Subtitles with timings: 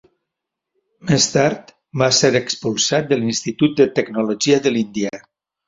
[1.09, 1.69] Més tard
[2.03, 5.25] va ser expulsat de l'Institut de Tecnologia de l'Índia.